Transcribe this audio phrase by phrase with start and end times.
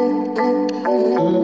[0.00, 1.39] M'as-tu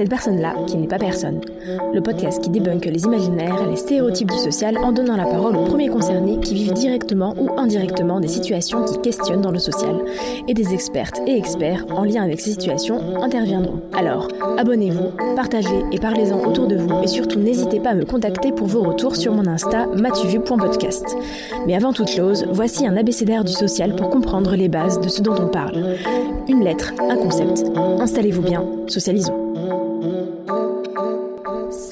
[0.00, 1.42] Cette personne-là, qui n'est pas personne.
[1.92, 5.54] Le podcast qui débunk les imaginaires et les stéréotypes du social en donnant la parole
[5.54, 9.94] aux premiers concernés qui vivent directement ou indirectement des situations qui questionnent dans le social.
[10.48, 13.82] Et des expertes et experts en lien avec ces situations interviendront.
[13.92, 18.52] Alors, abonnez-vous, partagez et parlez-en autour de vous et surtout n'hésitez pas à me contacter
[18.52, 21.14] pour vos retours sur mon Insta matuvu.podcast.
[21.66, 25.20] Mais avant toute chose, voici un abécédaire du social pour comprendre les bases de ce
[25.20, 25.96] dont on parle.
[26.48, 27.64] Une lettre, un concept.
[27.76, 29.50] Installez-vous bien, socialisons.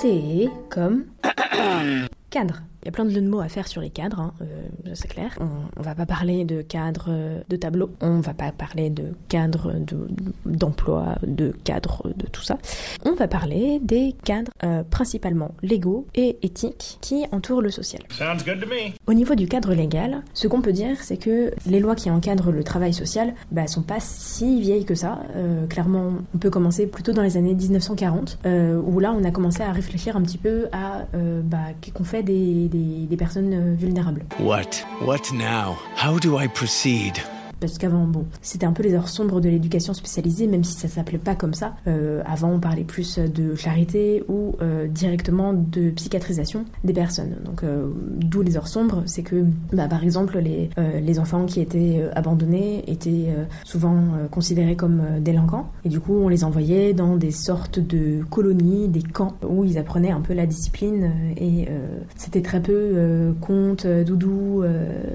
[0.09, 1.05] C'est comme
[2.31, 2.63] cadre.
[2.83, 4.91] Il y a plein de jeux de mots à faire sur les cadres, hein, euh,
[4.95, 5.37] c'est clair.
[5.41, 5.47] On,
[5.79, 9.73] on va pas parler de cadre euh, de tableau, on va pas parler de cadre
[9.75, 10.09] de-
[10.47, 12.59] d'emploi, de, cadre de tout ça.
[13.05, 18.03] On va parler des cadres euh, principalement légaux et éthiques qui entourent le social.
[18.11, 18.93] Sounds good to me.
[19.07, 22.53] Au niveau du cadre légal, ce qu'on peut dire, c'est que les lois qui encadrent
[22.53, 25.21] le travail social bah, sont pas si vieilles que ça.
[25.37, 29.31] Euh, clairement, on peut commencer plutôt dans les années 1940, euh, où là, on a
[29.31, 31.07] commencé à réfléchir un petit peu à
[31.43, 31.59] bah,
[31.95, 34.23] qu'on fait des, des- des personnes euh, vulnérables.
[34.41, 34.85] What?
[35.03, 35.77] What now?
[35.97, 37.15] How do I proceed?
[37.61, 40.89] Parce qu'avant, bon, c'était un peu les heures sombres de l'éducation spécialisée, même si ça
[40.89, 41.75] s'appelait pas comme ça.
[41.87, 47.37] Euh, avant, on parlait plus de charité ou euh, directement de psychiatrisation des personnes.
[47.45, 50.71] Donc, euh, d'où les heures sombres, c'est que, bah, par exemple, les,
[51.01, 53.97] les enfants qui étaient abandonnés étaient souvent
[54.31, 55.71] considérés comme délinquants.
[55.85, 59.79] Et du coup, on les envoyait dans des sortes de colonies, des camps, où ils
[59.79, 61.11] apprenaient un peu la discipline.
[61.37, 61.69] et
[62.17, 64.63] c'était très peu conte, doudou,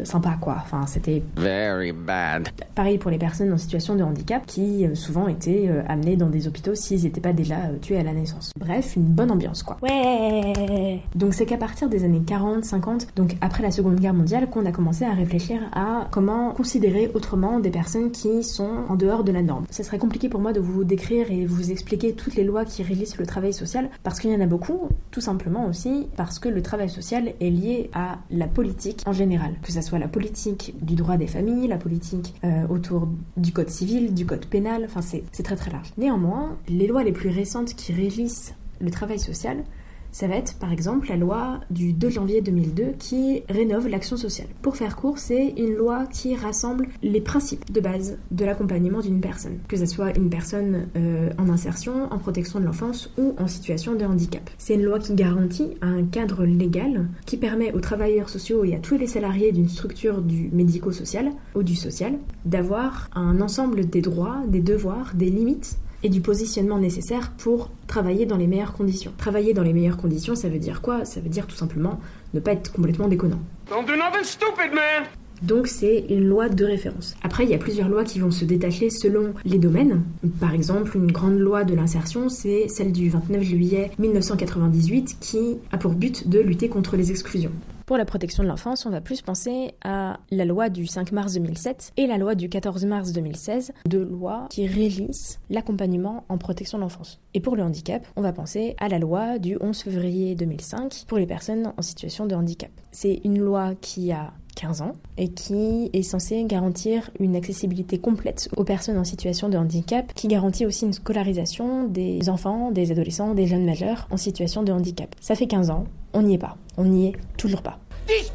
[0.04, 0.58] sympa, quoi.
[0.64, 2.33] Enfin, c'était Very bad.
[2.76, 6.30] Pareil pour les personnes en situation de handicap qui euh, souvent étaient euh, amenées dans
[6.30, 8.52] des hôpitaux s'ils n'étaient pas déjà euh, tués à la naissance.
[8.58, 9.78] Bref, une bonne ambiance quoi.
[9.82, 14.50] Ouais Donc c'est qu'à partir des années 40, 50, donc après la Seconde Guerre mondiale,
[14.50, 19.24] qu'on a commencé à réfléchir à comment considérer autrement des personnes qui sont en dehors
[19.24, 19.66] de la norme.
[19.70, 22.84] Ce serait compliqué pour moi de vous décrire et vous expliquer toutes les lois qui
[22.84, 26.50] régissent le travail social parce qu'il y en a beaucoup, tout simplement aussi parce que
[26.50, 30.74] le travail social est lié à la politique en général, que ce soit la politique
[30.82, 33.08] du droit des familles, la politique euh, autour
[33.38, 35.92] du code civil, du code pénal, enfin c'est c'est très très large.
[35.98, 39.64] Néanmoins, les lois les plus récentes qui régissent le travail social,
[40.14, 44.48] ça va être par exemple la loi du 2 janvier 2002 qui rénove l'action sociale.
[44.62, 49.20] Pour faire court, c'est une loi qui rassemble les principes de base de l'accompagnement d'une
[49.20, 53.48] personne, que ce soit une personne euh, en insertion, en protection de l'enfance ou en
[53.48, 54.48] situation de handicap.
[54.60, 58.80] C'est une loi qui garantit un cadre légal qui permet aux travailleurs sociaux et à
[58.80, 62.14] tous les salariés d'une structure du médico-social ou du social
[62.46, 68.26] d'avoir un ensemble des droits, des devoirs, des limites et du positionnement nécessaire pour travailler
[68.26, 69.14] dans les meilleures conditions.
[69.18, 71.06] Travailler dans les meilleures conditions, ça veut dire quoi?
[71.06, 72.00] Ça veut dire tout simplement
[72.34, 73.40] ne pas être complètement déconnant.
[73.70, 75.06] Don't do nothing stupid, man.
[75.42, 77.16] Donc c'est une loi de référence.
[77.22, 80.04] Après, il y a plusieurs lois qui vont se détacher selon les domaines.
[80.40, 85.78] Par exemple, une grande loi de l'insertion, c'est celle du 29 juillet 1998 qui a
[85.78, 87.52] pour but de lutter contre les exclusions.
[87.86, 91.34] Pour la protection de l'enfance, on va plus penser à la loi du 5 mars
[91.34, 96.78] 2007 et la loi du 14 mars 2016, deux lois qui régissent l'accompagnement en protection
[96.78, 97.20] de l'enfance.
[97.34, 101.18] Et pour le handicap, on va penser à la loi du 11 février 2005 pour
[101.18, 102.72] les personnes en situation de handicap.
[102.92, 108.50] C'est une loi qui a 15 ans et qui est censée garantir une accessibilité complète
[108.56, 113.34] aux personnes en situation de handicap, qui garantit aussi une scolarisation des enfants, des adolescents,
[113.34, 115.16] des jeunes majeurs en situation de handicap.
[115.20, 117.80] Ça fait 15 ans, on n'y est pas, on n'y est toujours pas.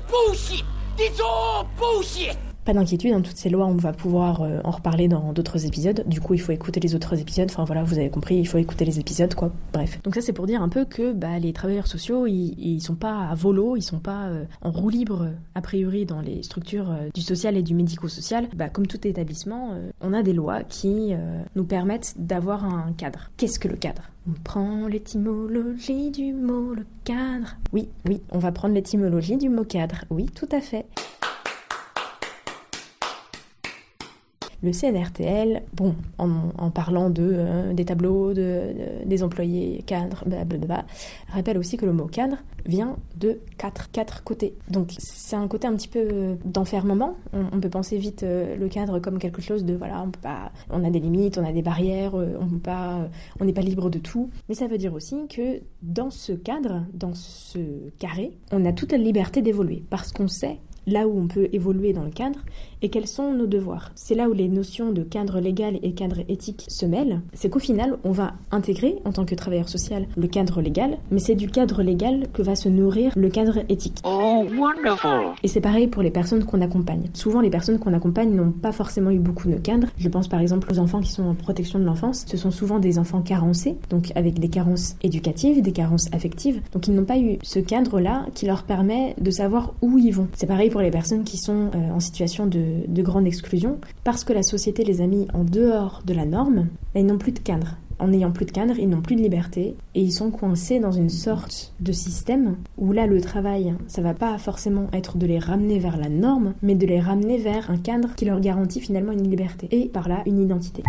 [0.09, 0.65] Bullshit!
[0.97, 2.48] This all bullshit!
[2.69, 6.05] Pas d'inquiétude, hein, toutes ces lois, on va pouvoir euh, en reparler dans d'autres épisodes.
[6.07, 7.49] Du coup, il faut écouter les autres épisodes.
[7.51, 9.51] Enfin voilà, vous avez compris, il faut écouter les épisodes, quoi.
[9.73, 9.99] Bref.
[10.03, 12.95] Donc ça, c'est pour dire un peu que bah, les travailleurs sociaux, ils, ils sont
[12.95, 16.91] pas à volo, ils sont pas euh, en roue libre a priori dans les structures
[16.91, 18.49] euh, du social et du médico-social.
[18.55, 19.71] Bah, comme tout établissement,
[20.03, 21.15] on a des lois qui
[21.57, 23.31] nous permettent d'avoir un cadre.
[23.39, 24.03] Qu'est-ce que le cadre?
[24.29, 27.57] On prend l'étymologie du mot le cadre.
[27.73, 30.05] Oui, oui, on va prendre l'étymologie du mot cadre.
[30.11, 30.85] Oui, tout à fait.
[34.63, 38.75] Le CNRTL, bon, en, parlant de, euh, des tableaux, de,
[39.07, 40.85] des employés cadres, blablabla,
[41.29, 44.55] rappelle aussi que le mot cadre vient de quatre, quatre côtés.
[44.69, 47.15] Donc c'est un côté un petit peu d'enfermement.
[47.33, 50.51] On, peut penser vite euh, le cadre comme quelque chose de voilà, on peut pas,
[50.71, 52.71] on a des limites, on a des barrières, euh, on peut
[53.41, 54.31] on n'est pas libre de tout.
[54.49, 57.59] Mais ça veut dire aussi que dans ce cadre, dans ce
[57.99, 60.59] carré, on a toute la liberté d'évoluer parce qu'on sait
[60.89, 62.41] là où on peut évoluer dans le cadre
[62.83, 63.91] et quels sont nos devoirs?
[63.95, 67.21] C'est là où les notions de cadre légal et cadre éthique se mêlent.
[67.33, 71.19] C'est qu'au final, on va intégrer en tant que travailleur social le cadre légal, mais
[71.19, 73.99] c'est du cadre légal que va se nourrir le cadre éthique.
[74.05, 75.35] Oh, wonderful!
[75.43, 77.11] Et c'est pareil pour les personnes qu'on accompagne.
[77.15, 79.89] Souvent, les personnes qu'on accompagne n'ont pas forcément eu beaucoup de cadres.
[79.99, 82.25] Je pense par exemple aux enfants qui sont en protection de l'enfance.
[82.27, 86.61] Ce sont souvent des enfants carencés, donc avec des carences éducatives, des carences affectives.
[86.73, 90.29] Donc ils n'ont pas eu ce cadre-là qui leur permet de savoir où ils vont.
[90.35, 94.25] C'est pareil pour les personnes qui sont euh, en situation de de, grande exclusion, parce
[94.25, 97.39] que la société les a mis en dehors de la norme, ils n'ont plus de
[97.39, 97.77] cadre.
[98.01, 100.93] En n'ayant plus de cadre, ils n'ont plus de liberté et ils sont coincés dans
[100.93, 105.41] une sorte de système où là le travail, ça va pas forcément être de les
[105.41, 109.13] ramener vers la norme, mais de les ramener vers un cadre qui leur garantit finalement
[109.13, 110.85] une liberté et par là une identité.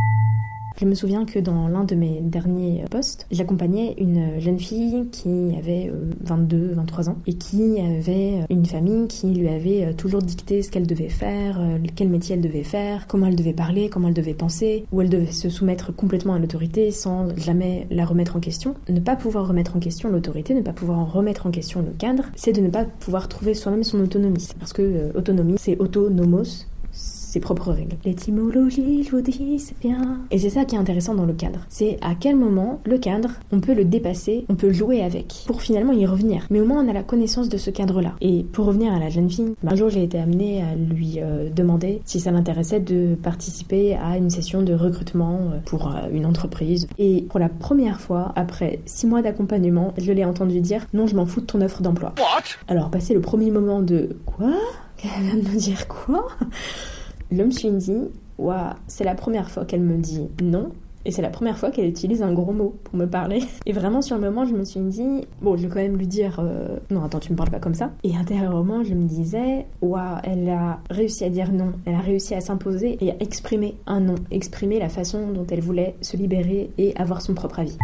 [0.79, 5.53] Je me souviens que dans l'un de mes derniers postes, j'accompagnais une jeune fille qui
[5.57, 5.91] avait
[6.21, 10.61] 22, euh, 23 ans et qui avait une famille qui lui avait euh, toujours dicté
[10.61, 14.07] ce qu'elle devait faire, euh, quel métier elle devait faire, comment elle devait parler, comment
[14.07, 18.37] elle devait penser, où elle devait se soumettre complètement à l'autorité sans jamais la remettre
[18.37, 18.75] en question.
[18.87, 22.23] Ne pas pouvoir remettre en question l'autorité, ne pas pouvoir remettre en question le cadre,
[22.37, 24.47] c'est de ne pas pouvoir trouver soi-même son autonomie.
[24.57, 26.68] Parce que autonomie, c'est autonomos,
[27.29, 27.95] ses propres règles.
[28.05, 30.21] L'étymologie, je vous dis, c'est bien.
[30.31, 31.59] Et c'est ça qui est intéressant dans le cadre.
[31.69, 35.61] C'est à quel moment le cadre, on peut le dépasser, on peut jouer avec, pour
[35.61, 36.47] finalement y revenir.
[36.49, 38.15] Mais au moins, on a la connaissance de ce cadre-là.
[38.19, 41.49] Et pour revenir à la jeune fille, un jour, j'ai été amenée à lui euh,
[41.55, 46.25] demander si ça l'intéressait de participer à une session de recrutement euh, pour euh, une
[46.25, 46.87] entreprise.
[46.97, 51.15] Et pour la première fois, après six mois d'accompagnement, je l'ai entendu dire non, je
[51.15, 52.15] m'en fous de ton offre d'emploi.
[52.67, 54.51] Alors, passé le premier moment de quoi?
[55.03, 56.27] Elle vient de me dire quoi?
[57.31, 58.01] Je me suis dit,
[58.37, 60.71] waouh, c'est la première fois qu'elle me dit non.
[61.05, 63.41] Et c'est la première fois qu'elle utilise un gros mot pour me parler.
[63.65, 66.07] Et vraiment, sur le moment, je me suis dit, bon, je vais quand même lui
[66.07, 67.91] dire, euh, non, attends, tu me parles pas comme ça.
[68.03, 71.71] Et intérieurement, je me disais, waouh, elle a réussi à dire non.
[71.85, 74.15] Elle a réussi à s'imposer et à exprimer un non.
[74.29, 77.77] Exprimer la façon dont elle voulait se libérer et avoir son propre avis.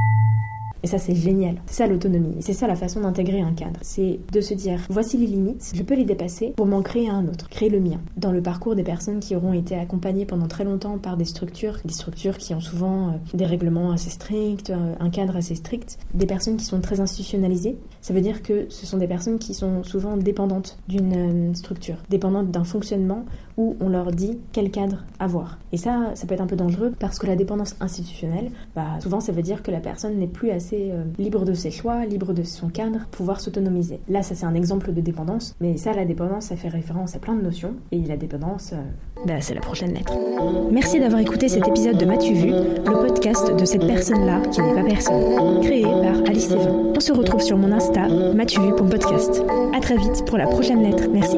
[0.85, 1.55] Et ça, c'est génial.
[1.65, 2.35] C'est ça l'autonomie.
[2.41, 3.79] C'est ça la façon d'intégrer un cadre.
[3.81, 7.27] C'est de se dire, voici les limites, je peux les dépasser pour m'en créer un
[7.27, 7.99] autre, créer le mien.
[8.17, 11.79] Dans le parcours des personnes qui auront été accompagnées pendant très longtemps par des structures,
[11.85, 15.97] des structures qui ont souvent euh, des règlements assez stricts, euh, un cadre assez strict,
[16.13, 19.55] des personnes qui sont très institutionnalisées, ça veut dire que ce sont des personnes qui
[19.55, 23.25] sont souvent dépendantes d'une euh, structure, dépendantes d'un fonctionnement
[23.57, 25.57] où on leur dit quel cadre avoir.
[25.71, 29.19] Et ça, ça peut être un peu dangereux parce que la dépendance institutionnelle, bah, souvent
[29.19, 32.33] ça veut dire que la personne n'est plus assez euh, libre de ses choix, libre
[32.33, 33.99] de son cadre, pouvoir s'autonomiser.
[34.09, 37.19] Là, ça c'est un exemple de dépendance, mais ça, la dépendance, ça fait référence à
[37.19, 37.73] plein de notions.
[37.91, 40.13] Et la dépendance, euh, bah, c'est la prochaine lettre.
[40.71, 44.73] Merci d'avoir écouté cet épisode de M'as-tu vu, le podcast de cette personne-là qui n'est
[44.73, 46.93] pas personne, créé par Alice Sévin.
[46.95, 49.43] On se retrouve sur mon Insta, M'as-tu vu pour podcast.
[49.75, 51.07] À très vite pour la prochaine lettre.
[51.11, 51.37] Merci.